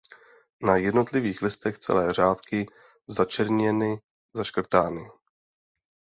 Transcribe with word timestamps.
Na 0.61 0.77
jednotlivých 0.77 1.41
listech 1.41 1.79
celé 1.79 2.13
řádky 2.13 2.65
začerněny, 3.09 4.01
zaškrtány. 4.33 5.09